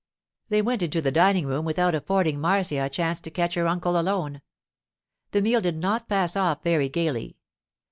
They 0.49 0.63
went 0.63 0.81
into 0.81 0.99
the 0.99 1.11
dining 1.11 1.45
room 1.45 1.63
without 1.63 1.93
affording 1.93 2.41
Marcia 2.41 2.83
a 2.85 2.89
chance 2.89 3.19
to 3.19 3.29
catch 3.29 3.53
her 3.53 3.67
uncle 3.67 3.99
alone. 3.99 4.41
The 5.29 5.43
meal 5.43 5.61
did 5.61 5.77
not 5.77 6.09
pass 6.09 6.35
off 6.35 6.63
very 6.63 6.89
gaily. 6.89 7.37